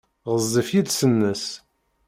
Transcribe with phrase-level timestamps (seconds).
[0.31, 1.45] Ɣezzif yiles-nnes.